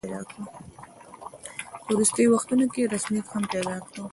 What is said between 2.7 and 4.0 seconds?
کې یې رسمیت هم پیدا کړ.